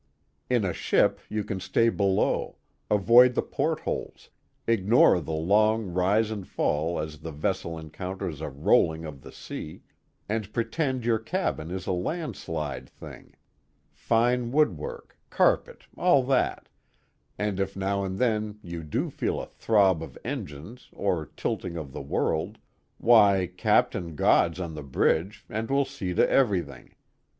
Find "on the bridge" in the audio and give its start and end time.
24.59-25.45